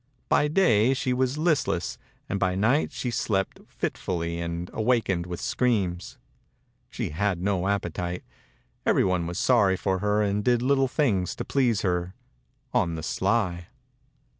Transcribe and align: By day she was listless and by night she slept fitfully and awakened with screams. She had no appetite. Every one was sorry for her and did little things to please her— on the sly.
By 0.29 0.47
day 0.47 0.95
she 0.95 1.13
was 1.13 1.37
listless 1.37 1.99
and 2.27 2.39
by 2.39 2.55
night 2.55 2.91
she 2.91 3.11
slept 3.11 3.59
fitfully 3.67 4.39
and 4.41 4.67
awakened 4.73 5.27
with 5.27 5.39
screams. 5.39 6.17
She 6.89 7.09
had 7.11 7.39
no 7.39 7.67
appetite. 7.67 8.23
Every 8.83 9.03
one 9.03 9.27
was 9.27 9.37
sorry 9.37 9.77
for 9.77 9.99
her 9.99 10.23
and 10.23 10.43
did 10.43 10.63
little 10.63 10.87
things 10.87 11.35
to 11.35 11.45
please 11.45 11.81
her— 11.83 12.15
on 12.73 12.95
the 12.95 13.03
sly. 13.03 13.67